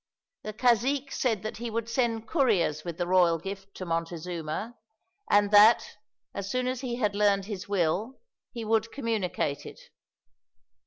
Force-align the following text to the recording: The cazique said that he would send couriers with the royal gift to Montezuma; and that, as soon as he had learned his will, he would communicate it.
The 0.41 0.53
cazique 0.53 1.11
said 1.11 1.43
that 1.43 1.57
he 1.57 1.69
would 1.69 1.87
send 1.87 2.27
couriers 2.27 2.83
with 2.83 2.97
the 2.97 3.05
royal 3.05 3.37
gift 3.37 3.75
to 3.75 3.85
Montezuma; 3.85 4.75
and 5.29 5.51
that, 5.51 5.97
as 6.33 6.49
soon 6.49 6.65
as 6.67 6.81
he 6.81 6.95
had 6.95 7.13
learned 7.13 7.45
his 7.45 7.69
will, 7.69 8.19
he 8.51 8.65
would 8.65 8.91
communicate 8.91 9.63
it. 9.63 9.79